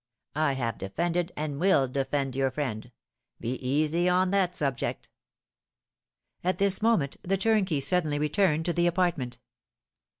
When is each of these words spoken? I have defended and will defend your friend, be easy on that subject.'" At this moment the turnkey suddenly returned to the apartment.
I 0.33 0.53
have 0.53 0.79
defended 0.79 1.31
and 1.37 1.59
will 1.59 1.87
defend 1.87 2.35
your 2.35 2.49
friend, 2.49 2.91
be 3.39 3.53
easy 3.63 4.09
on 4.09 4.31
that 4.31 4.55
subject.'" 4.55 5.09
At 6.43 6.57
this 6.57 6.81
moment 6.81 7.17
the 7.21 7.37
turnkey 7.37 7.81
suddenly 7.81 8.17
returned 8.17 8.65
to 8.65 8.73
the 8.73 8.87
apartment. 8.87 9.37